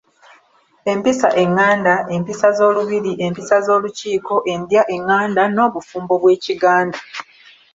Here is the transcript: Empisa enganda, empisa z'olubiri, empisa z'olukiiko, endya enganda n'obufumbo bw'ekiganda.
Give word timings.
Empisa 0.91 1.27
enganda, 1.43 1.93
empisa 2.15 2.47
z'olubiri, 2.57 3.11
empisa 3.25 3.55
z'olukiiko, 3.65 4.35
endya 4.53 4.81
enganda 4.95 5.43
n'obufumbo 5.49 6.13
bw'ekiganda. 6.21 6.99